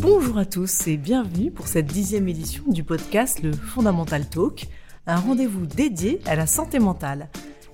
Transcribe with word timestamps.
Bonjour 0.00 0.38
à 0.38 0.44
tous 0.44 0.86
et 0.86 0.96
bienvenue 0.96 1.50
pour 1.50 1.66
cette 1.66 1.86
dixième 1.86 2.28
édition 2.28 2.62
du 2.68 2.84
podcast 2.84 3.42
Le 3.42 3.52
Fondamental 3.52 4.28
Talk, 4.28 4.68
un 5.06 5.16
rendez-vous 5.16 5.66
dédié 5.66 6.20
à 6.26 6.36
la 6.36 6.46
santé 6.46 6.78
mentale. 6.78 7.28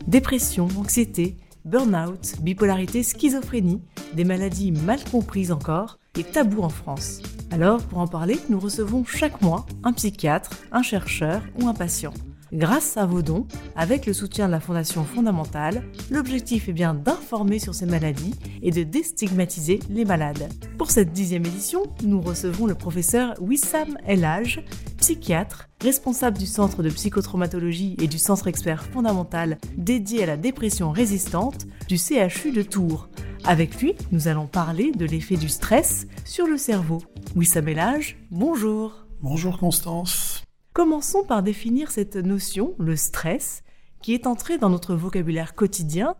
Dépression, 0.06 0.68
anxiété, 0.78 1.36
burn-out, 1.64 2.36
bipolarité, 2.40 3.02
schizophrénie, 3.02 3.82
des 4.14 4.24
maladies 4.24 4.72
mal 4.72 5.02
comprises 5.10 5.52
encore 5.52 5.98
et 6.18 6.24
tabous 6.24 6.62
en 6.62 6.68
France. 6.68 7.20
Alors, 7.50 7.82
pour 7.82 7.98
en 7.98 8.06
parler, 8.06 8.38
nous 8.48 8.60
recevons 8.60 9.04
chaque 9.04 9.42
mois 9.42 9.66
un 9.82 9.92
psychiatre, 9.92 10.50
un 10.72 10.82
chercheur 10.82 11.42
ou 11.60 11.68
un 11.68 11.74
patient. 11.74 12.14
Grâce 12.54 12.96
à 12.96 13.04
vos 13.04 13.20
dons, 13.20 13.48
avec 13.74 14.06
le 14.06 14.12
soutien 14.12 14.46
de 14.46 14.52
la 14.52 14.60
Fondation 14.60 15.02
Fondamentale, 15.02 15.82
l'objectif 16.08 16.68
est 16.68 16.72
bien 16.72 16.94
d'informer 16.94 17.58
sur 17.58 17.74
ces 17.74 17.84
maladies 17.84 18.36
et 18.62 18.70
de 18.70 18.84
déstigmatiser 18.84 19.80
les 19.90 20.04
malades. 20.04 20.48
Pour 20.78 20.92
cette 20.92 21.12
dixième 21.12 21.44
édition, 21.44 21.82
nous 22.04 22.20
recevons 22.20 22.66
le 22.66 22.76
professeur 22.76 23.34
Wissam 23.40 23.98
Elage, 24.06 24.64
psychiatre, 24.98 25.68
responsable 25.82 26.38
du 26.38 26.46
Centre 26.46 26.84
de 26.84 26.90
psychotraumatologie 26.90 27.96
et 28.00 28.06
du 28.06 28.18
Centre 28.18 28.46
expert 28.46 28.84
fondamental 28.84 29.58
dédié 29.76 30.22
à 30.22 30.26
la 30.26 30.36
dépression 30.36 30.92
résistante 30.92 31.66
du 31.88 31.98
CHU 31.98 32.52
de 32.52 32.62
Tours. 32.62 33.08
Avec 33.42 33.82
lui, 33.82 33.96
nous 34.12 34.28
allons 34.28 34.46
parler 34.46 34.92
de 34.92 35.06
l'effet 35.06 35.36
du 35.36 35.48
stress 35.48 36.06
sur 36.24 36.46
le 36.46 36.56
cerveau. 36.56 37.02
Wissam 37.34 37.66
Elage, 37.66 38.16
bonjour. 38.30 39.06
Bonjour 39.20 39.58
Constance. 39.58 40.33
Commençons 40.74 41.22
par 41.22 41.44
définir 41.44 41.92
cette 41.92 42.16
notion, 42.16 42.74
le 42.80 42.96
stress, 42.96 43.62
qui 44.02 44.12
est 44.12 44.26
entré 44.26 44.58
dans 44.58 44.70
notre 44.70 44.96
vocabulaire 44.96 45.54
quotidien. 45.54 46.16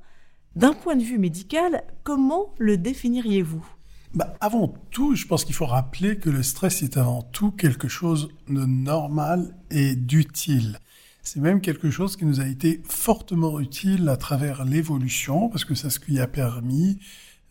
D'un 0.55 0.75
point 0.75 0.95
de 0.95 1.03
vue 1.03 1.19
médical, 1.19 1.83
comment 2.05 2.55
le 2.59 2.77
définiriez-vous? 2.77 3.66
Bah, 4.15 4.33
Avant 4.41 4.73
tout, 4.93 5.16
je 5.16 5.27
pense 5.27 5.45
qu'il 5.45 5.57
faut 5.57 5.66
rappeler 5.66 6.19
que 6.19 6.30
le 6.30 6.45
stress 6.45 6.85
est 6.85 6.96
avant 6.96 7.23
tout 7.23 7.51
quelque 7.51 7.88
chose 7.88 8.29
de 8.49 8.65
normal 8.65 9.57
et 9.73 9.96
d'utile. 9.96 10.79
C'est 11.24 11.41
même 11.41 11.61
quelque 11.61 11.91
chose 11.91 12.16
qui 12.16 12.24
nous 12.24 12.41
a 12.41 12.46
été 12.46 12.80
fortement 12.85 13.59
utile 13.59 14.09
à 14.09 14.16
travers 14.16 14.65
l'évolution, 14.65 15.49
parce 15.49 15.65
que 15.65 15.74
c'est 15.74 15.91
ce 15.91 15.99
qui 15.99 16.21
a 16.21 16.29
permis 16.29 17.01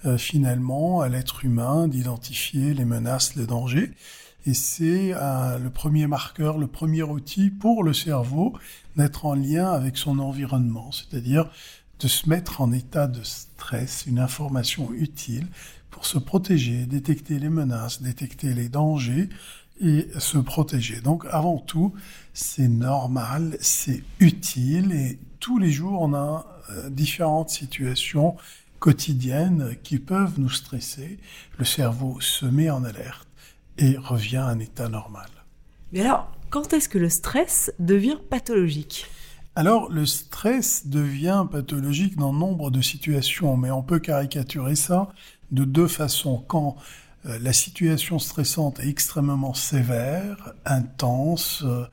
euh, 0.06 0.18
finalement 0.18 1.02
à 1.02 1.10
l'être 1.10 1.44
humain 1.44 1.90
d'identifier 1.90 2.74
les 2.74 2.86
menaces, 2.86 3.36
les 3.36 3.46
dangers. 3.46 3.92
Et 4.46 4.54
c'est 4.54 5.14
euh, 5.14 5.58
le 5.58 5.70
premier 5.70 6.08
marqueur, 6.08 6.58
le 6.58 6.68
premier 6.68 7.04
outil 7.04 7.50
pour 7.50 7.84
le 7.84 7.94
cerveau 7.94 8.54
d'être 8.98 9.26
en 9.26 9.36
lien 9.36 9.72
avec 9.72 9.98
son 9.98 10.20
environnement, 10.20 10.92
c'est-à-dire 10.92 11.50
de 12.00 12.08
se 12.08 12.28
mettre 12.28 12.60
en 12.60 12.74
état 12.74 13.08
de 13.08 13.24
stress, 13.24 14.06
une 14.06 14.20
information 14.20 14.92
utile 14.94 15.48
pour 15.90 16.06
se 16.06 16.18
protéger, 16.18 16.86
détecter 16.86 17.40
les 17.40 17.50
menaces, 17.50 18.02
détecter 18.02 18.54
les 18.54 18.68
dangers 18.68 19.30
et 19.80 20.08
se 20.20 20.38
protéger. 20.38 21.00
Donc 21.00 21.26
avant 21.30 21.60
tout, 21.60 21.94
c'est 22.34 22.68
normal, 22.68 23.58
c'est 23.62 24.04
utile 24.20 24.92
et 24.92 25.20
tous 25.40 25.58
les 25.58 25.72
jours, 25.72 26.02
on 26.02 26.14
a 26.14 26.46
euh, 26.70 26.90
différentes 26.90 27.50
situations 27.50 28.36
quotidiennes 28.80 29.76
qui 29.84 30.00
peuvent 30.00 30.40
nous 30.40 30.50
stresser. 30.50 31.18
Le 31.58 31.66
cerveau 31.66 32.20
se 32.20 32.46
met 32.46 32.70
en 32.70 32.84
alerte 32.84 33.23
et 33.78 33.98
revient 33.98 34.38
à 34.38 34.48
un 34.48 34.60
état 34.60 34.90
normal. 34.90 35.30
Mais 35.92 36.02
alors, 36.02 36.32
quand 36.50 36.74
est-ce 36.74 36.90
que 36.90 36.98
le 36.98 37.10
stress 37.10 37.74
devient 37.80 38.18
pathologique? 38.30 39.08
Alors, 39.56 39.92
le 39.92 40.08
stress 40.08 40.88
devient 40.88 41.46
pathologique 41.52 42.18
dans 42.18 42.34
nombre 42.34 42.72
de 42.72 42.82
situations, 42.82 43.56
mais 43.56 43.70
on 43.70 43.84
peut 43.84 44.00
caricaturer 44.00 44.76
ça 44.76 45.10
de 45.52 45.64
deux 45.64 45.88
façons. 45.88 46.44
Quand 46.48 46.76
euh, 47.28 47.38
la 47.40 47.54
situation 47.54 48.18
stressante 48.18 48.80
est 48.80 48.88
extrêmement 48.90 49.54
sévère, 49.54 50.54
intense, 50.66 51.62
euh, 51.64 51.86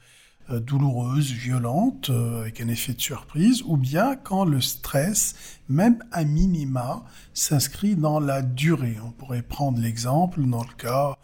euh, 0.50 0.60
douloureuse, 0.60 1.30
violente, 1.30 2.10
avec 2.10 2.62
un 2.62 2.68
effet 2.68 2.94
de 2.94 3.00
surprise, 3.00 3.62
ou 3.66 3.76
bien 3.76 4.16
quand 4.16 4.46
le 4.46 4.62
stress, 4.62 5.34
même 5.68 6.02
à 6.12 6.24
minima, 6.24 7.04
s'inscrit 7.34 7.94
dans 7.94 8.20
la 8.20 8.40
durée. 8.40 8.96
On 9.04 9.10
pourrait 9.10 9.42
prendre 9.42 9.78
l'exemple 9.78 10.40
dans 10.40 10.62
le 10.62 10.74
cas 10.78 11.18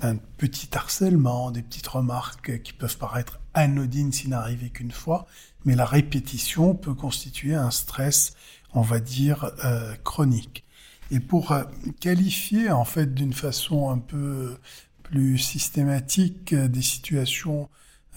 d'un 0.00 0.16
petit 0.36 0.68
harcèlement, 0.76 1.50
des 1.50 1.62
petites 1.62 1.88
remarques 1.88 2.62
qui 2.62 2.72
peuvent 2.72 2.98
paraître 2.98 3.40
anodines 3.54 4.12
s'il 4.12 4.30
n'arrivait 4.30 4.70
qu'une 4.70 4.92
fois, 4.92 5.26
mais 5.64 5.74
la 5.74 5.84
répétition 5.84 6.74
peut 6.74 6.94
constituer 6.94 7.54
un 7.54 7.72
stress, 7.72 8.34
on 8.74 8.82
va 8.82 9.00
dire, 9.00 9.50
euh, 9.64 9.94
chronique. 10.04 10.64
Et 11.10 11.18
pour 11.18 11.50
euh, 11.52 11.64
qualifier 12.00 12.70
en 12.70 12.84
fait 12.84 13.12
d'une 13.12 13.32
façon 13.32 13.90
un 13.90 13.98
peu 13.98 14.56
plus 15.02 15.38
systématique 15.38 16.54
des 16.54 16.82
situations 16.82 17.68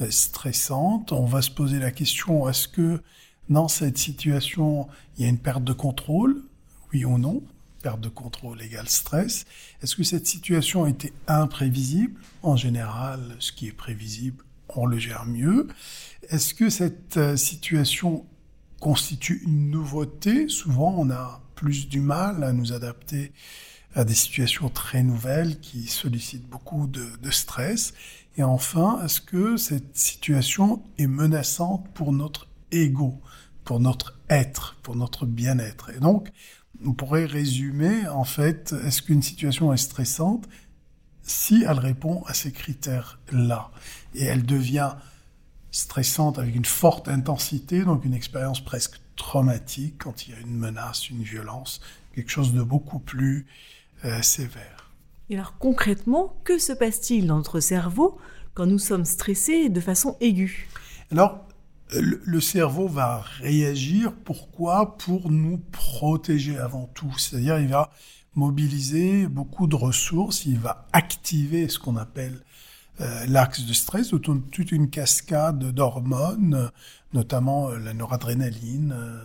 stressantes, 0.09 1.11
on 1.11 1.25
va 1.25 1.41
se 1.41 1.51
poser 1.51 1.79
la 1.79 1.91
question 1.91 2.47
est-ce 2.47 2.67
que 2.67 3.01
dans 3.49 3.67
cette 3.67 3.97
situation 3.97 4.87
il 5.17 5.23
y 5.23 5.25
a 5.25 5.29
une 5.29 5.39
perte 5.39 5.63
de 5.63 5.73
contrôle, 5.73 6.43
oui 6.93 7.05
ou 7.05 7.17
non? 7.17 7.43
Perte 7.79 8.01
de 8.01 8.09
contrôle 8.09 8.61
égale 8.61 8.89
stress. 8.89 9.45
Est-ce 9.81 9.95
que 9.95 10.03
cette 10.03 10.27
situation 10.27 10.85
était 10.85 11.13
imprévisible? 11.27 12.19
En 12.43 12.55
général, 12.55 13.35
ce 13.39 13.51
qui 13.51 13.67
est 13.67 13.73
prévisible, 13.73 14.43
on 14.69 14.85
le 14.85 14.97
gère 14.99 15.25
mieux. 15.25 15.67
Est-ce 16.29 16.53
que 16.53 16.69
cette 16.69 17.17
euh, 17.17 17.35
situation 17.35 18.25
constitue 18.79 19.41
une 19.45 19.69
nouveauté? 19.71 20.47
Souvent, 20.47 20.93
on 20.97 21.09
a 21.09 21.41
plus 21.55 21.89
du 21.89 22.01
mal 22.01 22.43
à 22.43 22.53
nous 22.53 22.71
adapter 22.71 23.33
à 23.95 24.03
des 24.05 24.13
situations 24.13 24.69
très 24.69 25.03
nouvelles 25.03 25.59
qui 25.59 25.87
sollicitent 25.87 26.47
beaucoup 26.47 26.87
de, 26.87 27.05
de 27.21 27.31
stress. 27.31 27.93
Et 28.37 28.43
enfin, 28.43 29.01
est-ce 29.03 29.19
que 29.19 29.57
cette 29.57 29.97
situation 29.97 30.83
est 30.97 31.07
menaçante 31.07 31.87
pour 31.93 32.13
notre 32.13 32.47
ego, 32.71 33.19
pour 33.65 33.79
notre 33.79 34.19
être, 34.29 34.77
pour 34.83 34.95
notre 34.95 35.25
bien-être? 35.25 35.89
Et 35.89 35.99
donc, 35.99 36.31
on 36.85 36.93
pourrait 36.93 37.25
résumer, 37.25 38.07
en 38.07 38.23
fait, 38.23 38.73
est-ce 38.85 39.01
qu'une 39.01 39.21
situation 39.21 39.73
est 39.73 39.77
stressante 39.77 40.47
si 41.21 41.63
elle 41.67 41.79
répond 41.79 42.23
à 42.25 42.33
ces 42.33 42.51
critères-là? 42.51 43.71
Et 44.15 44.23
elle 44.23 44.45
devient 44.45 44.91
stressante 45.71 46.39
avec 46.39 46.55
une 46.55 46.65
forte 46.65 47.07
intensité, 47.07 47.83
donc 47.83 48.05
une 48.05 48.13
expérience 48.13 48.63
presque 48.63 48.99
traumatique 49.15 49.95
quand 49.99 50.27
il 50.27 50.33
y 50.33 50.37
a 50.37 50.39
une 50.39 50.57
menace, 50.57 51.09
une 51.09 51.23
violence, 51.23 51.81
quelque 52.15 52.31
chose 52.31 52.53
de 52.53 52.63
beaucoup 52.63 52.99
plus 52.99 53.45
euh, 54.05 54.21
sévère. 54.21 54.91
Et 55.29 55.35
alors 55.35 55.57
concrètement, 55.59 56.39
que 56.43 56.57
se 56.57 56.73
passe-t-il 56.73 57.27
dans 57.27 57.37
notre 57.37 57.59
cerveau 57.59 58.17
quand 58.53 58.65
nous 58.65 58.79
sommes 58.79 59.05
stressés 59.05 59.69
de 59.69 59.79
façon 59.79 60.17
aiguë? 60.21 60.67
Alors, 61.11 61.45
le, 61.91 62.41
cerveau 62.41 62.87
va 62.87 63.23
réagir. 63.41 64.13
Pourquoi? 64.23 64.97
Pour 64.97 65.31
nous 65.31 65.57
protéger 65.71 66.57
avant 66.57 66.89
tout. 66.93 67.13
C'est-à-dire, 67.17 67.59
il 67.59 67.69
va 67.69 67.91
mobiliser 68.35 69.27
beaucoup 69.27 69.67
de 69.67 69.75
ressources, 69.75 70.45
il 70.45 70.59
va 70.59 70.87
activer 70.93 71.67
ce 71.67 71.79
qu'on 71.79 71.97
appelle 71.97 72.41
euh, 73.01 73.25
l'axe 73.27 73.65
de 73.65 73.73
stress, 73.73 74.09
toute 74.09 74.71
une 74.71 74.89
cascade 74.89 75.71
d'hormones, 75.71 76.69
notamment 77.13 77.69
euh, 77.69 77.79
la 77.79 77.93
noradrénaline, 77.93 78.93
euh, 78.95 79.21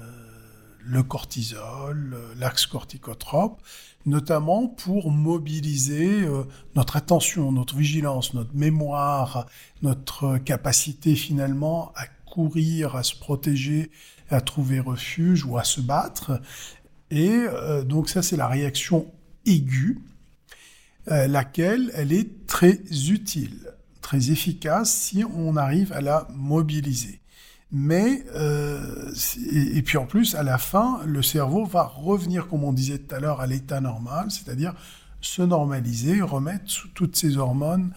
le 0.86 1.02
cortisol, 1.02 2.16
l'axe 2.38 2.66
corticotrope, 2.66 3.60
notamment 4.06 4.68
pour 4.68 5.10
mobiliser 5.10 6.28
notre 6.76 6.96
attention, 6.96 7.50
notre 7.52 7.74
vigilance, 7.74 8.34
notre 8.34 8.54
mémoire, 8.54 9.46
notre 9.80 10.36
capacité 10.36 11.14
finalement 11.14 11.90
à 11.96 12.04
courir, 12.34 12.96
à 12.96 13.04
se 13.04 13.14
protéger, 13.14 13.90
à 14.28 14.40
trouver 14.40 14.80
refuge 14.80 15.44
ou 15.44 15.56
à 15.56 15.62
se 15.62 15.80
battre. 15.80 16.40
Et 17.10 17.30
euh, 17.30 17.84
donc 17.84 18.08
ça, 18.08 18.22
c'est 18.22 18.36
la 18.36 18.48
réaction 18.48 19.06
aiguë, 19.46 20.00
euh, 21.10 21.28
laquelle 21.28 21.92
elle 21.94 22.12
est 22.12 22.46
très 22.46 22.80
utile, 23.08 23.70
très 24.00 24.32
efficace 24.32 24.92
si 24.92 25.24
on 25.24 25.56
arrive 25.56 25.92
à 25.92 26.00
la 26.00 26.26
mobiliser. 26.34 27.20
Mais 27.70 28.24
euh, 28.34 29.12
et, 29.52 29.82
puis 29.82 29.96
en 29.96 30.06
plus, 30.06 30.34
à 30.34 30.42
la 30.42 30.58
fin, 30.58 31.00
le 31.06 31.22
cerveau 31.22 31.64
va 31.64 31.84
revenir, 31.84 32.48
comme 32.48 32.64
on 32.64 32.72
disait 32.72 32.98
tout 32.98 33.14
à 33.14 33.20
l'heure, 33.20 33.40
à 33.40 33.46
l'état 33.46 33.80
normal, 33.80 34.30
c'est-à-dire 34.30 34.74
se 35.20 35.42
normaliser, 35.42 36.20
remettre 36.20 36.88
toutes 36.94 37.16
ces 37.16 37.36
hormones 37.36 37.92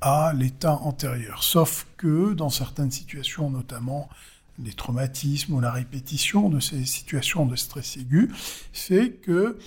à 0.00 0.32
l'état 0.32 0.74
antérieur. 0.74 1.42
Sauf 1.42 1.86
que 1.96 2.34
dans 2.34 2.50
certaines 2.50 2.90
situations, 2.90 3.50
notamment 3.50 4.08
les 4.58 4.72
traumatismes 4.72 5.54
ou 5.54 5.60
la 5.60 5.70
répétition 5.70 6.48
de 6.48 6.60
ces 6.60 6.84
situations 6.84 7.46
de 7.46 7.56
stress 7.56 7.96
aigu, 7.96 8.30
fait 8.72 9.12
que 9.12 9.58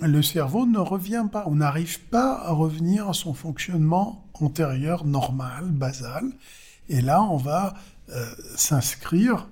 le 0.00 0.22
cerveau 0.22 0.66
ne 0.66 0.78
revient 0.78 1.26
pas, 1.30 1.46
ou 1.46 1.54
n'arrive 1.54 2.00
pas 2.00 2.40
à 2.46 2.52
revenir 2.52 3.08
à 3.08 3.12
son 3.12 3.34
fonctionnement 3.34 4.26
antérieur 4.34 5.04
normal, 5.04 5.66
basal. 5.66 6.24
Et 6.88 7.02
là, 7.02 7.22
on 7.22 7.36
va 7.36 7.74
euh, 8.10 8.26
s'inscrire 8.56 9.48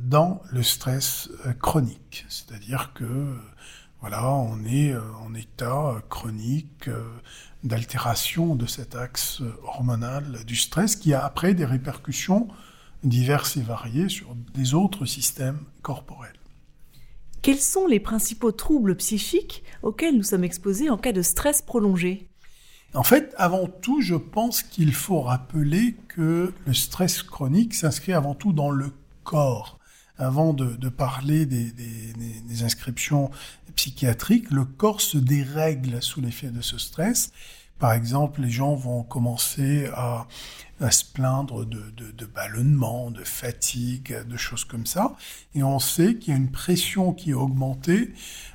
dans 0.00 0.42
le 0.50 0.62
stress 0.62 1.30
chronique. 1.60 2.26
C'est-à-dire 2.28 2.92
que 2.94 3.38
voilà, 4.02 4.30
on 4.30 4.62
est 4.64 4.94
en 5.24 5.32
état 5.34 5.94
chronique 6.10 6.90
d'altération 7.64 8.56
de 8.56 8.66
cet 8.66 8.94
axe 8.96 9.40
hormonal 9.62 10.44
du 10.44 10.56
stress 10.56 10.96
qui 10.96 11.14
a 11.14 11.24
après 11.24 11.54
des 11.54 11.64
répercussions 11.64 12.48
diverses 13.04 13.56
et 13.56 13.62
variées 13.62 14.08
sur 14.08 14.34
des 14.54 14.74
autres 14.74 15.06
systèmes 15.06 15.60
corporels. 15.82 16.34
Quels 17.42 17.60
sont 17.60 17.86
les 17.86 18.00
principaux 18.00 18.52
troubles 18.52 18.96
psychiques 18.96 19.64
auxquels 19.82 20.16
nous 20.16 20.22
sommes 20.22 20.44
exposés 20.44 20.90
en 20.90 20.98
cas 20.98 21.12
de 21.12 21.22
stress 21.22 21.62
prolongé? 21.62 22.28
En 22.94 23.04
fait, 23.04 23.34
avant 23.38 23.66
tout, 23.66 24.00
je 24.00 24.14
pense 24.14 24.62
qu'il 24.62 24.92
faut 24.92 25.20
rappeler 25.20 25.94
que 26.08 26.52
le 26.66 26.74
stress 26.74 27.22
chronique 27.22 27.74
s'inscrit 27.74 28.12
avant 28.12 28.34
tout 28.34 28.52
dans 28.52 28.70
le 28.70 28.92
corps. 29.24 29.78
Avant 30.22 30.52
de, 30.54 30.88
parler 30.88 31.46
des, 31.46 32.62
inscriptions 32.62 33.30
psychiatriques, 33.74 34.50
le 34.50 34.64
corps 34.64 35.00
se 35.00 35.18
dérègle 35.18 36.00
sous 36.00 36.20
l'effet 36.20 36.48
de 36.48 36.60
ce 36.60 36.78
stress. 36.78 37.32
Par 37.78 37.92
exemple, 37.92 38.42
les 38.42 38.50
gens 38.50 38.74
vont 38.76 39.02
commencer 39.02 39.88
à 39.94 40.28
à 40.82 40.90
se 40.90 41.04
plaindre 41.04 41.64
de, 41.64 41.80
de, 41.96 42.10
de 42.10 42.26
ballonnement, 42.26 43.10
de 43.10 43.22
fatigue, 43.22 44.16
de 44.26 44.36
choses 44.36 44.64
comme 44.64 44.86
ça. 44.86 45.14
Et 45.54 45.62
on 45.62 45.78
sait 45.78 46.16
qu'il 46.16 46.32
y 46.32 46.36
a 46.36 46.38
une 46.38 46.50
pression 46.50 47.12
qui 47.12 47.30
est 47.30 47.34
augmentée 47.34 48.12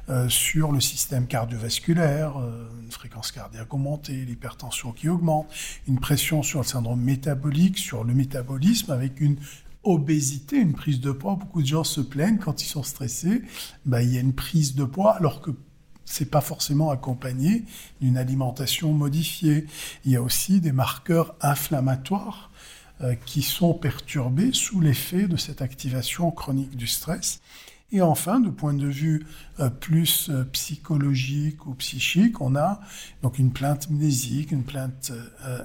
euh, 0.10 0.28
sur 0.30 0.72
le 0.72 0.82
système 0.82 1.28
cardiovasculaire, 1.28 2.38
euh, 2.38 2.70
une 2.84 2.92
fréquence 2.92 3.32
cardiaque 3.32 3.74
augmentée, 3.74 4.26
l'hypertension 4.26 4.92
qui 4.92 5.10
augmente, 5.10 5.48
une 5.88 6.00
pression 6.00 6.44
sur 6.44 6.60
le 6.60 6.66
syndrome 6.66 7.02
métabolique, 7.02 7.78
sur 7.78 8.04
le 8.04 8.14
métabolisme, 8.14 8.92
avec 8.92 9.22
une 9.22 9.38
obésité, 9.92 10.58
une 10.58 10.74
prise 10.74 11.00
de 11.00 11.12
poids. 11.12 11.36
Beaucoup 11.36 11.62
de 11.62 11.68
gens 11.68 11.84
se 11.84 12.02
plaignent 12.02 12.38
quand 12.38 12.62
ils 12.62 12.68
sont 12.68 12.84
stressés. 12.84 13.42
Ben, 13.86 14.02
il 14.02 14.14
y 14.14 14.18
a 14.18 14.22
une 14.22 14.34
prise 14.34 14.76
de 14.76 14.84
poids 14.84 15.16
alors 15.16 15.42
que 15.42 15.52
c'est 16.08 16.32
pas 16.32 16.42
forcément 16.42 16.90
accompagné 16.90 17.66
d'une 18.02 18.18
alimentation 18.18 18.94
modifiée. 18.94 19.66
Il 20.06 20.12
y 20.12 20.16
a 20.16 20.22
aussi 20.22 20.62
des 20.62 20.72
marqueurs 20.72 21.36
inflammatoires 21.42 22.50
euh, 23.02 23.14
qui 23.26 23.44
sont 23.44 23.76
perturbés 23.76 24.52
sous 24.54 24.80
l'effet 24.80 25.28
de 25.28 25.38
cette 25.38 25.62
activation 25.62 26.32
chronique 26.32 26.76
du 26.76 26.88
stress. 26.88 27.42
Et 27.92 28.02
enfin, 28.02 28.40
de 28.40 28.50
point 28.50 28.74
de 28.74 28.88
vue 28.88 29.26
euh, 29.60 29.70
plus 29.70 30.30
euh, 30.30 30.44
psychologique 30.46 31.68
ou 31.68 31.76
psychique, 31.76 32.42
on 32.42 32.56
a 32.56 32.82
donc 33.22 33.38
une 33.38 33.52
plainte 33.52 33.90
mnésique, 33.92 34.52
une 34.52 34.64
plainte 34.64 35.12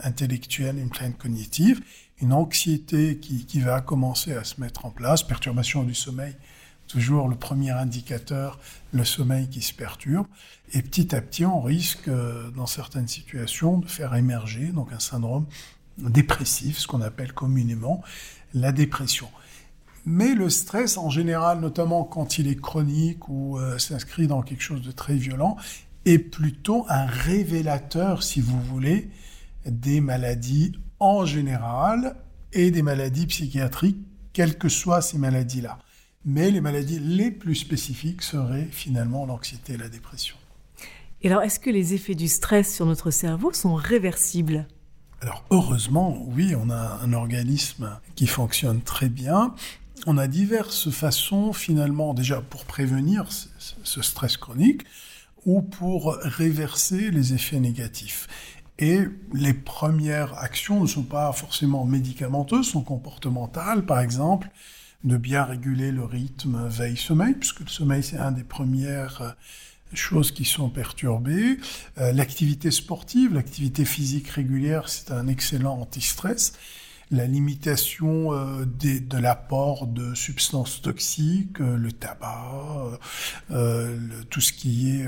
intellectuelle, 0.03 0.79
une 0.79 0.91
plainte 0.91 1.17
cognitive, 1.17 1.81
une 2.23 2.33
anxiété 2.33 3.19
qui, 3.19 3.45
qui 3.45 3.61
va 3.61 3.81
commencer 3.81 4.33
à 4.33 4.45
se 4.45 4.61
mettre 4.61 4.87
en 4.87 4.91
place, 4.91 5.23
perturbation 5.23 5.83
du 5.83 5.95
sommeil 5.95 6.35
toujours 6.93 7.29
le 7.29 7.37
premier 7.37 7.71
indicateur, 7.71 8.59
le 8.93 9.05
sommeil 9.05 9.49
qui 9.49 9.63
se 9.63 9.73
perturbe. 9.73 10.27
Et 10.75 10.83
petit 10.83 11.15
à 11.15 11.21
petit, 11.23 11.47
on 11.47 11.61
risque, 11.61 12.09
euh, 12.09 12.51
dans 12.51 12.67
certaines 12.67 13.09
situations, 13.09 13.79
de 13.79 13.87
faire 13.87 14.15
émerger 14.15 14.67
donc 14.67 14.93
un 14.93 14.99
syndrome 14.99 15.47
dépressif, 15.99 16.79
ce 16.79 16.87
qu'on 16.87 17.01
appelle 17.01 17.33
communément 17.33 18.03
la 18.55 18.73
dépression. 18.73 19.29
Mais 20.05 20.35
le 20.35 20.51
stress, 20.51 20.99
en 20.99 21.11
général, 21.11 21.61
notamment 21.61 22.05
quand 22.05 22.39
il 22.39 22.49
est 22.49 22.61
chronique 22.61 23.29
ou 23.29 23.59
euh, 23.59 23.79
s'inscrit 23.79 24.27
dans 24.27 24.43
quelque 24.43 24.63
chose 24.63 24.83
de 24.83 24.93
très 24.93 25.15
violent, 25.15 25.57
est 26.05 26.19
plutôt 26.19 26.85
un 26.89 27.07
révélateur, 27.07 28.23
si 28.23 28.41
vous 28.41 28.61
voulez, 28.61 29.09
des 29.65 30.01
maladies 30.01 30.73
en 31.03 31.27
général 31.27 32.17
et 32.53 32.71
des 32.71 32.83
maladies 32.83 33.27
psychiatriques, 33.27 33.99
quelles 34.33 34.57
que 34.57 34.69
soient 34.69 35.03
ces 35.03 35.19
maladies-là 35.19 35.79
mais 36.25 36.51
les 36.51 36.61
maladies 36.61 36.99
les 37.01 37.31
plus 37.31 37.55
spécifiques 37.55 38.23
seraient 38.23 38.69
finalement 38.71 39.27
l'anxiété 39.27 39.75
et 39.75 39.77
la 39.77 39.89
dépression. 39.89 40.37
Et 41.23 41.29
alors, 41.29 41.43
est-ce 41.43 41.61
que 41.61 41.71
les 41.71 41.95
effets 41.95 42.15
du 42.15 42.29
stress 42.29 42.75
sur 42.75 42.87
notre 42.87 43.11
cerveau 43.11 43.53
sont 43.53 43.75
réversibles? 43.75 44.67
Alors, 45.21 45.45
heureusement, 45.51 46.25
oui, 46.29 46.55
on 46.57 46.69
a 46.71 46.99
un 47.03 47.13
organisme 47.13 47.99
qui 48.17 48.27
fonctionne 48.27 48.81
très 48.81 49.09
bien. 49.09 49.55
On 50.07 50.19
a 50.19 50.27
diverses 50.27 50.91
façons, 50.91 51.53
finalement, 51.53 52.13
déjà 52.13 52.41
pour 52.41 52.65
prévenir 52.65 53.27
ce 53.31 54.03
stress 54.03 54.37
chronique 54.37 54.83
ou 55.45 55.63
pour 55.63 56.17
réverser 56.23 57.13
les 57.13 57.35
effets 57.35 57.61
négatifs. 57.61 58.27
Et 58.83 59.03
les 59.33 59.55
premières 59.55 60.37
actions 60.39 60.81
ne 60.81 60.89
sont 60.89 61.05
pas 61.05 61.33
forcément 61.33 61.85
médicamenteuses, 61.85 62.67
sont 62.67 62.83
comportementales, 62.83 63.87
par 63.87 64.01
exemple 64.01 64.51
de 65.05 65.17
bien 65.17 65.45
réguler 65.45 65.93
le 65.93 66.05
rythme 66.05 66.67
veille-sommeil, 66.69 67.35
puisque 67.35 67.61
le 67.61 67.69
sommeil, 67.69 68.03
c'est 68.03 68.19
un 68.19 68.33
des 68.33 68.43
premières 68.43 69.23
euh, 69.23 69.31
choses 69.95 70.33
qui 70.33 70.45
sont 70.45 70.69
perturbées. 70.69 71.59
Euh, 71.99 72.13
l'activité 72.13 72.73
sportive, 72.73 73.35
l'activité 73.35 73.85
physique 73.85 74.29
régulière, 74.29 74.89
c'est 74.89 75.13
un 75.13 75.29
excellent 75.29 75.79
anti-stress. 75.81 76.55
La 77.13 77.27
limitation 77.27 78.33
euh, 78.33 78.65
de 78.65 79.19
l'apport 79.19 79.87
de 79.87 80.15
substances 80.15 80.83
toxiques, 80.83 81.59
le 81.61 81.93
tabac, 81.93 82.99
tout 84.31 84.41
ce 84.41 84.53
qui 84.53 84.91
est 84.91 85.07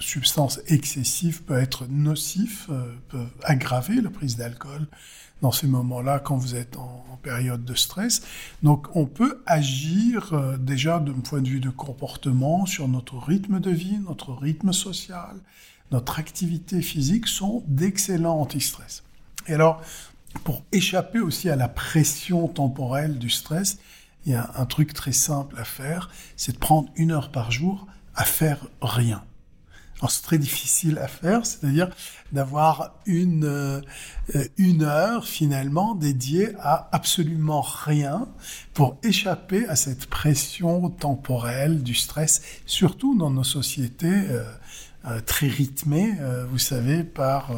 substance 0.00 0.60
excessive 0.66 1.42
peut 1.42 1.58
être 1.58 1.86
nocif, 1.88 2.68
peut 3.08 3.26
aggraver 3.44 4.00
la 4.00 4.10
prise 4.10 4.36
d'alcool 4.36 4.88
dans 5.42 5.52
ces 5.52 5.66
moments-là 5.66 6.18
quand 6.18 6.36
vous 6.36 6.54
êtes 6.54 6.76
en, 6.76 7.04
période 7.22 7.64
de 7.64 7.74
stress. 7.74 8.22
Donc 8.62 8.86
on 8.94 9.04
peut 9.04 9.42
agir 9.46 10.32
euh, 10.32 10.56
déjà 10.58 11.00
d'un 11.00 11.14
point 11.14 11.40
de 11.40 11.48
vue 11.48 11.58
de 11.58 11.70
comportement 11.70 12.66
sur 12.66 12.86
notre 12.86 13.16
rythme 13.16 13.58
de 13.58 13.70
vie, 13.70 13.98
notre 14.06 14.32
rythme 14.32 14.72
social, 14.72 15.34
notre 15.90 16.20
activité 16.20 16.82
physique 16.82 17.26
sont 17.26 17.64
d'excellents 17.66 18.38
anti-stress. 18.38 19.02
Et 19.48 19.54
alors, 19.54 19.82
pour 20.44 20.64
échapper 20.72 21.20
aussi 21.20 21.50
à 21.50 21.56
la 21.56 21.68
pression 21.68 22.48
temporelle 22.48 23.18
du 23.18 23.30
stress, 23.30 23.78
il 24.24 24.32
y 24.32 24.34
a 24.34 24.50
un 24.56 24.66
truc 24.66 24.92
très 24.92 25.12
simple 25.12 25.56
à 25.58 25.64
faire, 25.64 26.10
c'est 26.36 26.52
de 26.52 26.58
prendre 26.58 26.88
une 26.96 27.12
heure 27.12 27.30
par 27.30 27.50
jour 27.50 27.86
à 28.14 28.24
faire 28.24 28.66
rien. 28.82 29.22
Alors 30.00 30.10
c'est 30.10 30.22
très 30.22 30.38
difficile 30.38 30.98
à 30.98 31.08
faire, 31.08 31.46
c'est-à-dire 31.46 31.88
d'avoir 32.30 32.96
une, 33.06 33.44
euh, 33.44 33.80
une 34.58 34.82
heure 34.82 35.26
finalement 35.26 35.94
dédiée 35.94 36.50
à 36.60 36.88
absolument 36.92 37.62
rien 37.62 38.28
pour 38.74 38.98
échapper 39.02 39.66
à 39.68 39.76
cette 39.76 40.06
pression 40.06 40.90
temporelle 40.90 41.82
du 41.82 41.94
stress, 41.94 42.42
surtout 42.66 43.16
dans 43.16 43.30
nos 43.30 43.44
sociétés 43.44 44.06
euh, 44.28 44.44
très 45.24 45.46
rythmées, 45.46 46.12
vous 46.50 46.58
savez, 46.58 47.04
par 47.04 47.50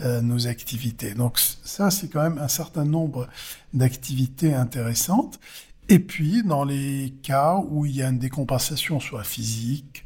nos 0.00 0.46
activités. 0.46 1.14
Donc 1.14 1.38
ça, 1.38 1.90
c'est 1.90 2.08
quand 2.08 2.22
même 2.22 2.38
un 2.38 2.48
certain 2.48 2.84
nombre 2.84 3.28
d'activités 3.72 4.54
intéressantes. 4.54 5.40
Et 5.88 5.98
puis, 5.98 6.42
dans 6.42 6.64
les 6.64 7.12
cas 7.22 7.56
où 7.68 7.84
il 7.86 7.96
y 7.96 8.02
a 8.02 8.08
une 8.08 8.18
décompensation, 8.18 9.00
soit 9.00 9.24
physique, 9.24 10.04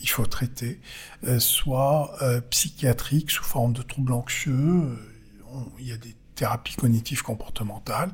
il 0.00 0.08
faut 0.08 0.26
traiter, 0.26 0.80
euh, 1.24 1.38
soit 1.38 2.14
euh, 2.22 2.40
psychiatrique 2.40 3.30
sous 3.30 3.44
forme 3.44 3.72
de 3.72 3.82
troubles 3.82 4.12
anxieux. 4.12 4.52
Euh, 4.52 4.96
il 5.78 5.88
y 5.88 5.92
a 5.92 5.96
des 5.96 6.14
thérapies 6.34 6.74
cognitives 6.74 7.22
comportementales 7.22 8.12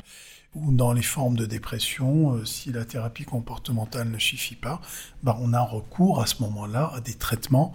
ou 0.55 0.73
dans 0.73 0.93
les 0.93 1.03
formes 1.03 1.37
de 1.37 1.47
dépression, 1.47 2.45
si 2.45 2.73
la 2.73 2.85
thérapie 2.85 3.25
comportementale 3.25 4.11
ne 4.11 4.19
suffit 4.19 4.57
pas, 4.57 4.81
ben 5.23 5.37
on 5.41 5.53
a 5.53 5.61
recours 5.61 6.21
à 6.21 6.27
ce 6.27 6.43
moment-là 6.43 6.91
à 6.93 7.01
des 7.01 7.15
traitements 7.15 7.73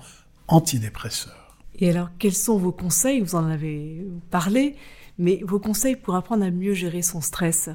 antidépresseurs. 0.47 1.57
Et 1.77 1.89
alors, 1.89 2.09
quels 2.19 2.35
sont 2.35 2.57
vos 2.57 2.71
conseils? 2.71 3.19
Vous 3.19 3.35
en 3.35 3.49
avez 3.49 4.07
parlé, 4.31 4.75
mais 5.17 5.41
vos 5.43 5.59
conseils 5.59 5.95
pour 5.95 6.15
apprendre 6.15 6.45
à 6.45 6.51
mieux 6.51 6.73
gérer 6.73 7.01
son 7.01 7.21
stress? 7.21 7.69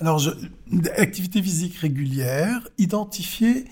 Alors, 0.00 0.18
je, 0.18 0.30
activité 0.96 1.42
physique 1.42 1.76
régulière, 1.76 2.68
identifier 2.78 3.64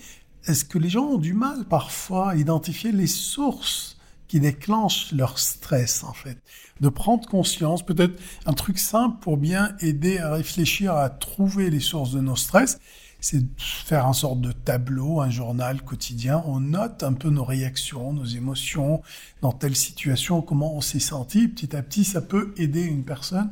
est-ce 0.45 0.65
que 0.65 0.77
les 0.77 0.89
gens 0.89 1.05
ont 1.05 1.17
du 1.17 1.33
mal 1.33 1.65
parfois 1.65 2.31
à 2.31 2.35
identifier 2.35 2.91
les 2.91 3.07
sources 3.07 3.97
qui 4.27 4.39
déclenchent 4.39 5.11
leur 5.13 5.39
stress, 5.39 6.03
en 6.03 6.13
fait? 6.13 6.37
De 6.79 6.89
prendre 6.89 7.27
conscience, 7.27 7.85
peut-être 7.85 8.21
un 8.45 8.53
truc 8.53 8.77
simple 8.77 9.19
pour 9.19 9.37
bien 9.37 9.75
aider 9.81 10.19
à 10.19 10.33
réfléchir, 10.33 10.93
à 10.93 11.09
trouver 11.09 11.69
les 11.69 11.79
sources 11.79 12.11
de 12.11 12.21
nos 12.21 12.35
stress, 12.35 12.79
c'est 13.19 13.43
faire 13.57 14.05
un 14.07 14.13
sorte 14.13 14.41
de 14.41 14.51
tableau, 14.51 15.21
un 15.21 15.29
journal 15.29 15.81
quotidien. 15.81 16.43
On 16.45 16.59
note 16.59 17.03
un 17.03 17.13
peu 17.13 17.29
nos 17.29 17.43
réactions, 17.43 18.13
nos 18.13 18.25
émotions, 18.25 19.01
dans 19.41 19.51
telle 19.51 19.75
situation, 19.75 20.41
comment 20.41 20.75
on 20.75 20.81
s'est 20.81 20.99
senti. 20.99 21.47
Petit 21.47 21.75
à 21.75 21.81
petit, 21.81 22.03
ça 22.03 22.21
peut 22.21 22.53
aider 22.57 22.83
une 22.83 23.03
personne 23.03 23.51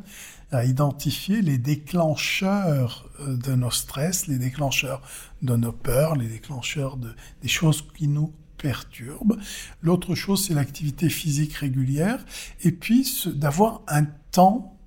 à 0.51 0.65
identifier 0.65 1.41
les 1.41 1.57
déclencheurs 1.57 3.10
euh, 3.19 3.36
de 3.36 3.55
nos 3.55 3.72
stress, 3.72 4.27
les 4.27 4.38
déclencheurs 4.38 5.01
de 5.41 5.55
nos 5.55 5.72
peurs, 5.72 6.15
les 6.15 6.27
déclencheurs 6.27 6.98
de, 6.98 7.13
des 7.41 7.48
choses 7.48 7.86
qui 7.95 8.07
nous 8.07 8.31
perturbent. 8.57 9.38
L'autre 9.81 10.15
chose, 10.15 10.45
c'est 10.45 10.53
l'activité 10.53 11.10
physique 11.10 11.53
régulière. 11.53 12.24
Et 12.63 12.72
puis, 12.72 13.25
d'avoir 13.27 13.81
un 13.88 14.05
temps 14.31 14.77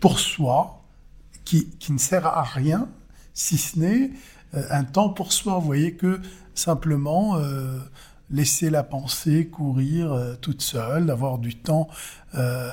pour 0.00 0.18
soi 0.18 0.84
qui, 1.44 1.68
qui 1.78 1.92
ne 1.92 1.98
sert 1.98 2.26
à 2.26 2.42
rien, 2.42 2.88
si 3.34 3.58
ce 3.58 3.78
n'est 3.78 4.10
euh, 4.54 4.62
un 4.70 4.84
temps 4.84 5.08
pour 5.08 5.32
soi. 5.32 5.58
Vous 5.58 5.66
voyez 5.66 5.94
que 5.94 6.20
simplement 6.54 7.36
euh, 7.36 7.78
laisser 8.30 8.70
la 8.70 8.82
pensée 8.82 9.46
courir 9.46 10.12
euh, 10.12 10.34
toute 10.40 10.62
seule, 10.62 11.06
d'avoir 11.06 11.38
du 11.38 11.54
temps, 11.54 11.88
euh, 12.34 12.70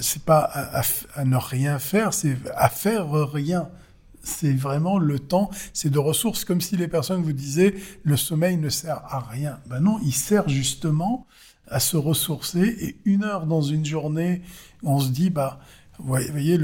c'est 0.00 0.24
pas 0.24 0.40
à, 0.40 1.24
ne 1.24 1.36
rien 1.36 1.78
faire, 1.78 2.14
c'est 2.14 2.36
à 2.56 2.68
faire 2.68 3.10
rien. 3.10 3.68
C'est 4.22 4.52
vraiment 4.52 4.98
le 4.98 5.18
temps, 5.18 5.50
c'est 5.72 5.90
de 5.90 5.98
ressources, 5.98 6.44
comme 6.44 6.60
si 6.60 6.76
les 6.76 6.88
personnes 6.88 7.22
vous 7.22 7.32
disaient 7.32 7.74
le 8.02 8.16
sommeil 8.16 8.56
ne 8.56 8.68
sert 8.68 9.02
à 9.06 9.20
rien. 9.20 9.60
Ben 9.66 9.80
non, 9.80 9.98
il 10.02 10.12
sert 10.12 10.48
justement 10.48 11.26
à 11.68 11.80
se 11.80 11.96
ressourcer 11.96 12.76
et 12.80 13.00
une 13.04 13.24
heure 13.24 13.46
dans 13.46 13.62
une 13.62 13.84
journée, 13.84 14.42
on 14.82 14.98
se 14.98 15.08
dit 15.08 15.30
bah 15.30 15.60
vous 15.98 16.08
voyez, 16.08 16.58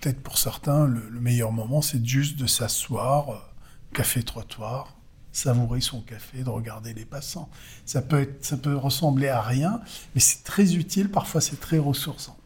peut-être 0.00 0.22
pour 0.22 0.38
certains 0.38 0.86
le, 0.86 1.08
le 1.08 1.20
meilleur 1.20 1.52
moment 1.52 1.82
c'est 1.82 2.04
juste 2.04 2.38
de 2.38 2.46
s'asseoir, 2.46 3.52
café 3.92 4.22
trottoir, 4.22 4.98
savourer 5.32 5.80
son 5.80 6.00
café, 6.00 6.42
de 6.42 6.50
regarder 6.50 6.94
les 6.94 7.04
passants. 7.04 7.48
Ça 7.84 8.02
peut, 8.02 8.20
être, 8.20 8.44
ça 8.44 8.56
peut 8.56 8.76
ressembler 8.76 9.28
à 9.28 9.40
rien, 9.40 9.80
mais 10.14 10.20
c'est 10.20 10.42
très 10.44 10.74
utile, 10.74 11.10
parfois 11.10 11.40
c'est 11.40 11.60
très 11.60 11.78
ressourçant. 11.78 12.36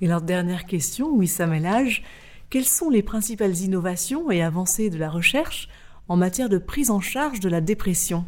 Et 0.00 0.06
alors, 0.06 0.22
dernière 0.22 0.64
question, 0.64 1.14
Wissam 1.14 1.52
Elage, 1.52 2.02
quelles 2.48 2.64
sont 2.64 2.88
les 2.88 3.02
principales 3.02 3.56
innovations 3.58 4.30
et 4.30 4.42
avancées 4.42 4.88
de 4.88 4.96
la 4.96 5.10
recherche 5.10 5.68
en 6.08 6.16
matière 6.16 6.48
de 6.48 6.58
prise 6.58 6.90
en 6.90 7.00
charge 7.00 7.40
de 7.40 7.48
la 7.48 7.60
dépression? 7.60 8.24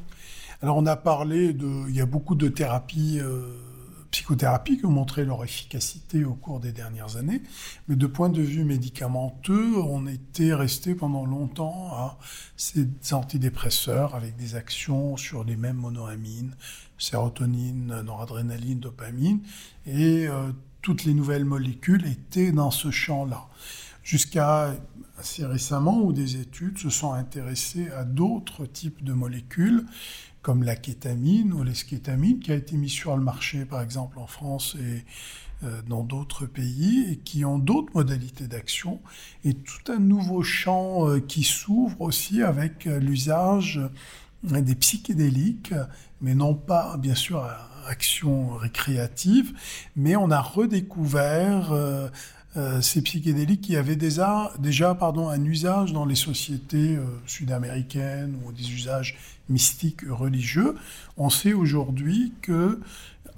Alors, 0.61 0.77
on 0.77 0.87
a 0.87 0.97
parlé 0.97 1.55
de. 1.55 1.89
Il 1.89 1.97
y 1.97 2.01
a 2.01 2.07
beaucoup 2.07 2.35
de 2.35 2.49
thérapies. 2.49 3.19
Euh, 3.21 3.72
psychothérapies 4.13 4.79
qui 4.79 4.87
ont 4.87 4.91
montré 4.91 5.25
leur 5.25 5.43
efficacité 5.43 6.25
au 6.25 6.35
cours 6.35 6.61
des 6.61 6.71
dernières 6.71 7.17
années. 7.17 7.43
Mais 7.89 7.97
de 7.97 8.07
point 8.07 8.29
de 8.29 8.41
vue 8.41 8.63
médicamenteux, 8.63 9.77
on 9.79 10.07
était 10.07 10.55
resté 10.55 10.95
pendant 10.95 11.25
longtemps 11.25 11.89
à 11.93 12.19
ces 12.57 12.87
antidépresseurs 13.11 14.15
avec 14.15 14.37
des 14.37 14.55
actions 14.55 15.17
sur 15.17 15.43
les 15.43 15.57
mêmes 15.57 15.79
monoamines, 15.79 16.55
sérotonine, 16.99 18.03
noradrénaline, 18.03 18.79
dopamine, 18.79 19.41
et 19.87 20.29
euh, 20.29 20.53
toutes 20.83 21.05
les 21.05 21.15
nouvelles 21.15 21.47
molécules 21.47 22.07
étaient 22.07 22.53
dans 22.53 22.71
ce 22.71 22.91
champ-là. 22.91 23.49
Jusqu'à 24.05 24.75
assez 25.19 25.47
récemment 25.47 26.01
où 26.03 26.13
des 26.13 26.37
études 26.37 26.79
se 26.79 26.91
sont 26.91 27.13
intéressées 27.13 27.89
à 27.91 28.05
d'autres 28.05 28.67
types 28.67 29.05
de 29.05 29.13
molécules 29.13 29.87
comme 30.43 30.65
la 30.65 30.77
kétamine 30.77 31.53
ou 31.53 31.63
l'eskétamine, 31.63 32.41
qui 32.41 32.53
a 32.53 32.57
été 32.57 32.77
mis 32.77 32.91
sur 32.91 33.17
le 33.17 33.23
marché, 33.23 33.65
par 33.65 33.81
exemple, 33.81 34.19
en 34.19 34.27
France 34.27 34.77
et 34.81 35.05
euh, 35.65 35.81
dans 35.87 36.03
d'autres 36.03 36.47
pays, 36.47 37.07
et 37.13 37.17
qui 37.19 37.45
ont 37.45 37.59
d'autres 37.59 37.93
modalités 37.95 38.49
d'action, 38.49 39.01
et 39.45 39.55
tout 39.55 39.93
un 39.93 40.01
nouveau 40.01 40.43
champ 40.43 41.09
euh, 41.09 41.21
qui 41.21 41.45
s'ouvre 41.45 42.01
aussi 42.01 42.43
avec 42.43 42.89
euh, 42.89 42.99
l'usage 42.99 43.81
des 44.43 44.75
psychédéliques, 44.75 45.73
mais 46.21 46.35
non 46.35 46.55
pas, 46.55 46.97
bien 46.97 47.15
sûr, 47.15 47.39
à 47.39 47.69
action 47.87 48.57
récréative, 48.57 49.53
mais 49.95 50.17
on 50.17 50.33
a 50.33 50.41
redécouvert 50.41 51.73
euh, 52.57 52.83
ces 52.83 53.01
psychédéliques 53.01 53.63
qui 53.63 53.77
avaient 53.77 53.97
déjà, 53.97 54.53
déjà 54.59 54.95
pardon, 54.95 55.29
un 55.31 55.43
usage 55.45 55.93
dans 55.93 56.05
les 56.05 56.15
sociétés 56.15 56.97
euh, 56.97 57.05
sud-américaines 57.27 58.39
ou 58.45 58.53
des 58.53 58.73
usages 58.73 59.17
mystiques 59.49 60.03
religieux. 60.09 60.75
On 61.17 61.31
sait 61.31 61.55
aujourd'hui 61.55 62.35
que 62.43 62.81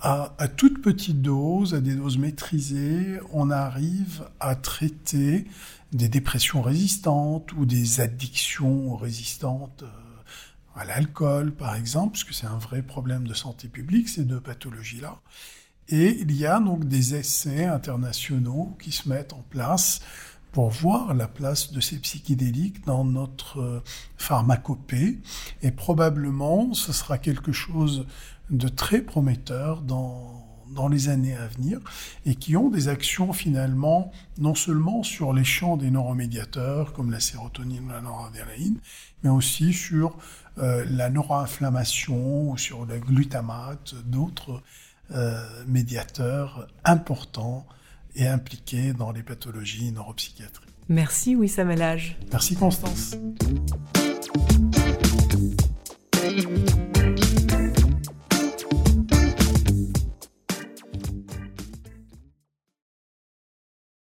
à, 0.00 0.34
à, 0.38 0.48
toute 0.48 0.82
petite 0.82 1.22
dose, 1.22 1.74
à 1.74 1.80
des 1.80 1.94
doses 1.94 2.18
maîtrisées, 2.18 3.20
on 3.32 3.50
arrive 3.50 4.24
à 4.40 4.56
traiter 4.56 5.46
des 5.92 6.08
dépressions 6.08 6.60
résistantes 6.60 7.52
ou 7.52 7.66
des 7.66 8.00
addictions 8.00 8.96
résistantes 8.96 9.84
euh, 9.84 10.80
à 10.80 10.84
l'alcool, 10.84 11.52
par 11.52 11.76
exemple, 11.76 12.12
puisque 12.12 12.34
c'est 12.34 12.48
un 12.48 12.58
vrai 12.58 12.82
problème 12.82 13.28
de 13.28 13.34
santé 13.34 13.68
publique, 13.68 14.08
ces 14.08 14.24
deux 14.24 14.40
pathologies-là. 14.40 15.20
Et 15.88 16.18
il 16.20 16.32
y 16.32 16.46
a 16.46 16.60
donc 16.60 16.86
des 16.86 17.14
essais 17.14 17.64
internationaux 17.64 18.76
qui 18.80 18.92
se 18.92 19.08
mettent 19.08 19.32
en 19.32 19.44
place 19.50 20.00
pour 20.52 20.70
voir 20.70 21.14
la 21.14 21.26
place 21.26 21.72
de 21.72 21.80
ces 21.80 21.98
psychédéliques 21.98 22.84
dans 22.86 23.04
notre 23.04 23.60
euh, 23.60 23.82
pharmacopée. 24.16 25.18
Et 25.62 25.72
probablement, 25.72 26.72
ce 26.74 26.92
sera 26.92 27.18
quelque 27.18 27.52
chose 27.52 28.06
de 28.50 28.68
très 28.68 29.00
prometteur 29.00 29.82
dans, 29.82 30.44
dans 30.74 30.88
les 30.88 31.08
années 31.08 31.36
à 31.36 31.46
venir 31.46 31.80
et 32.26 32.34
qui 32.34 32.56
ont 32.56 32.68
des 32.68 32.88
actions 32.88 33.32
finalement 33.32 34.12
non 34.38 34.54
seulement 34.54 35.02
sur 35.02 35.32
les 35.32 35.44
champs 35.44 35.76
des 35.76 35.90
neuromédiateurs 35.90 36.92
comme 36.92 37.10
la 37.10 37.20
sérotonine 37.20 37.86
ou 37.86 37.88
la 37.88 38.00
noradrénaline, 38.00 38.78
mais 39.22 39.30
aussi 39.30 39.72
sur 39.72 40.16
euh, 40.58 40.84
la 40.88 41.10
neuroinflammation 41.10 42.50
ou 42.50 42.58
sur 42.58 42.86
le 42.86 42.98
glutamate, 42.98 43.94
d'autres 44.06 44.62
médiateur 45.66 46.68
important 46.84 47.66
et 48.16 48.26
impliqué 48.26 48.92
dans 48.92 49.12
les 49.12 49.22
pathologies 49.22 49.92
neuropsychiatriques. 49.92 50.70
Merci 50.88 51.34
Wissam 51.34 51.70
Elage. 51.70 52.16
Merci 52.30 52.54
Constance. 52.54 53.16